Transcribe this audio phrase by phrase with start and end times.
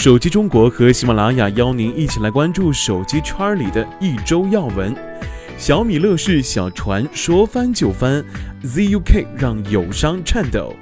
[0.00, 4.96] 手机中国和喜马拉雅邀您一起来关注手机圈里的一周要闻。
[5.58, 8.24] 小米乐视小船说翻就翻
[8.64, 10.74] ，ZUK 让友商颤抖。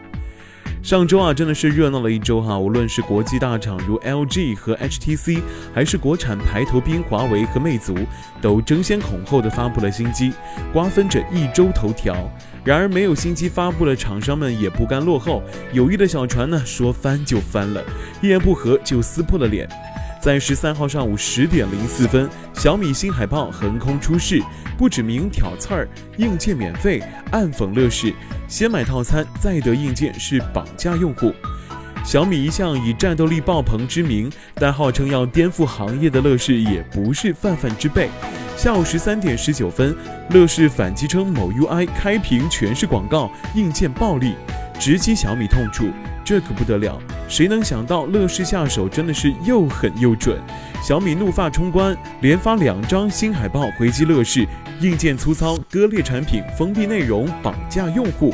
[0.81, 2.59] 上周啊，真的是热闹了一周哈！
[2.59, 5.43] 无论是国际大厂如 LG 和 HTC，
[5.75, 7.95] 还是国产排头兵华为和魅族，
[8.41, 10.33] 都争先恐后的发布了新机，
[10.73, 12.17] 瓜分着一周头条。
[12.65, 15.43] 然而，没有新机发布的厂商们也不甘落后，
[15.73, 17.85] 友谊的小船呢，说翻就翻了，
[18.23, 19.69] 一言不合就撕破了脸。
[20.21, 24.43] 在十三号上午十点零四分，小米新海报横空出世，
[24.77, 28.13] 不指名挑刺儿，硬件免费，暗讽乐视，
[28.49, 31.33] 先买套餐再得硬件是绑架用户。
[32.05, 38.09] 小米一向以战斗力爆棚之名，但号称要颠覆行业的乐视也不是泛泛之辈。
[38.57, 39.95] 下午十三点十九分，
[40.31, 44.35] 乐视反击称某 UI 开屏全是广告，硬件暴力，
[44.81, 45.91] 直击小米痛处。
[46.25, 46.99] 这可不得了！
[47.29, 50.39] 谁能想到乐视下手真的是又狠又准？
[50.83, 54.47] 小米怒发冲冠，连发两张新海报回击乐视，
[54.81, 58.33] 硬件粗糙，割裂产品，封闭内容，绑架用户。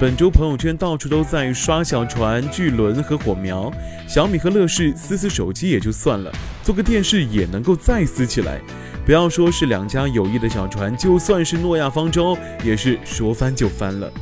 [0.00, 3.72] 本周朋友圈到处都在刷小船、巨轮和火苗。
[4.08, 6.30] 小米和乐视撕撕手机也就算了，
[6.64, 8.60] 做个电视也能够再撕起来。
[9.06, 14.12] 不要说是两家友谊的小船，就算是诺亚方舟，也是说翻就翻了。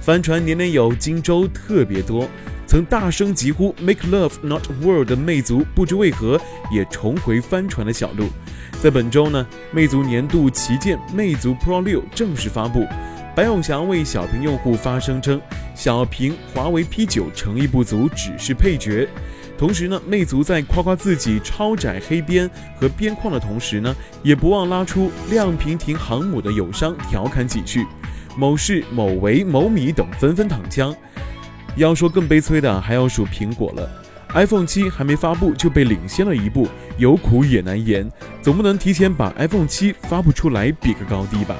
[0.00, 2.26] 帆船年年有，荆州特别多。
[2.74, 6.40] 曾大声疾呼 “Make love not war” 的魅族，不知为何
[6.72, 8.26] 也重回帆船的小路。
[8.82, 12.84] 在本周呢，魅族年度旗舰魅族 Pro 六正式发布。
[13.36, 15.40] 白永祥为小屏用户发声称，
[15.76, 19.08] 小屏华为 P 九诚意不足，只是配角。
[19.56, 23.94] 同时呢，魅族在夸夸自己超窄黑边和边框的同时呢，
[24.24, 27.86] 也不忘拉出亮屏停航母的友商调侃几句。
[28.36, 30.92] 某市、某维、某米等纷纷躺枪。
[31.76, 33.88] 要说更悲催的，还要数苹果了。
[34.34, 38.10] iPhone 七还没发布就被领先了一步，有苦也难言。
[38.42, 41.56] 总不能提前把 iPhone 七发布出来比个高低吧？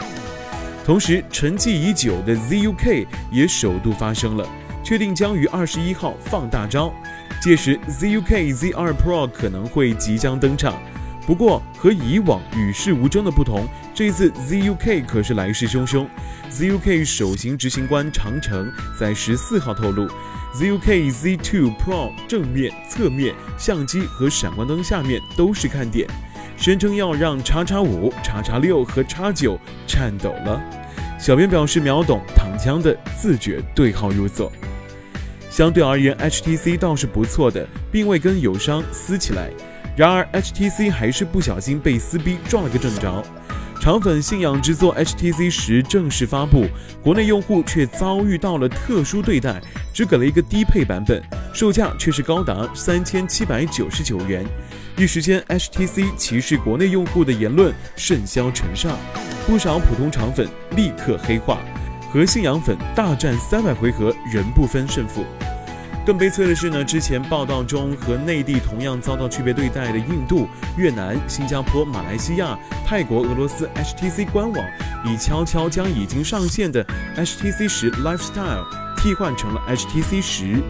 [0.85, 4.47] 同时，沉寂已久的 ZUK 也首度发生了，
[4.83, 6.93] 确定将于二十一号放大招。
[7.41, 10.75] 届时，ZUK Z2 Pro 可能会即将登场。
[11.27, 16.07] 不过和以往与世无争的不同，这次 ZUK 可是来势汹汹。
[16.51, 20.07] ZUK 首席执行官长城在十四号透露
[20.55, 26.07] ，ZUK Z2 Pro 正面、侧面、相机和闪光灯下面都是看点，
[26.59, 30.63] 宣称要让叉叉五、叉叉六和叉九颤抖了。
[31.19, 34.53] 小编表示秒懂，躺枪的自觉对号入座。
[35.49, 39.49] 相对而言，HTC 倒是不错的，并未跟友商撕起来。
[39.97, 43.25] 然而，HTC 还是不小心被撕逼撞了个正着。
[43.81, 46.65] 肠粉信仰之作 HTC 十正式发布，
[47.03, 49.61] 国内用户却遭遇到了特殊对待，
[49.93, 51.23] 只给了一个低配版本，
[51.53, 54.45] 售价却是高达三千七百九十九元。
[54.97, 58.97] 一时间，HTC 歧视国内用户的言论甚嚣尘上，
[59.47, 61.59] 不少普通肠粉立刻黑化，
[62.11, 65.25] 和信仰粉大战三百回合仍不分胜负。
[66.05, 74.65] 更悲催的是呢，之前报道中和内地同样遭到区别对待的印度、越南、新加坡、马来西亚、泰国、俄罗斯 HTC 官网，
[75.07, 76.85] 已悄悄将已经上线的
[77.17, 78.65] HTC 十 Lifestyle
[78.99, 80.63] 替换成了 HTC 十。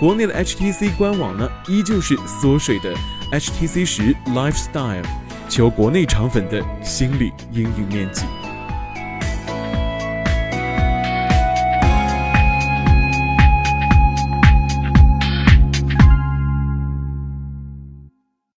[0.00, 2.94] 国内的 HTC 官网呢，依旧是缩水的
[3.32, 5.04] HTC 十 Lifestyle，
[5.46, 8.24] 求国内肠粉的心理阴影面积。